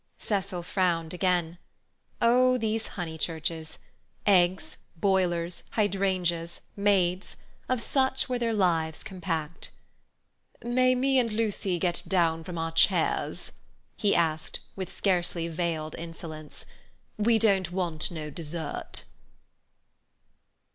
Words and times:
Cecil 0.17 0.63
frowned 0.63 1.13
again. 1.13 1.59
Oh, 2.23 2.57
these 2.57 2.87
Honeychurches! 2.97 3.77
Eggs, 4.25 4.77
boilers, 4.95 5.61
hydrangeas, 5.73 6.59
maids—of 6.75 7.79
such 7.79 8.27
were 8.27 8.39
their 8.39 8.51
lives 8.51 9.03
compact. 9.03 9.69
"May 10.63 10.95
me 10.95 11.19
and 11.19 11.31
Lucy 11.31 11.77
get 11.77 12.01
down 12.07 12.43
from 12.43 12.57
our 12.57 12.71
chairs?" 12.71 13.51
he 13.95 14.15
asked, 14.15 14.61
with 14.75 14.91
scarcely 14.91 15.47
veiled 15.47 15.93
insolence. 15.95 16.65
"We 17.19 17.37
don't 17.37 17.71
want 17.71 18.09
no 18.09 18.31
dessert." 18.31 19.03